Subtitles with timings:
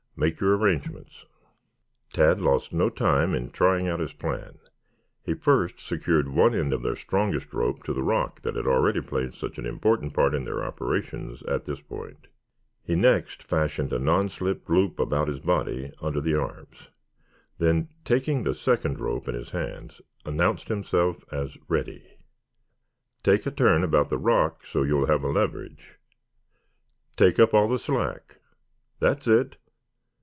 [0.17, 1.25] Make your arrangements."
[2.13, 4.59] Tad lost no time in trying out his plan.
[5.25, 9.07] He first secured one end of their strongest rope to the rock that already had
[9.09, 12.27] played such an important part in their operations at that point.
[12.83, 16.89] He next fashioned a non slip loop about his body under the arms,
[17.57, 22.03] then taking the second rope in his hands announced himself as ready.
[23.23, 25.97] "Take a turn about the rock so you will have a leverage.
[27.17, 28.37] Take up all the slack.
[28.99, 29.57] That's it.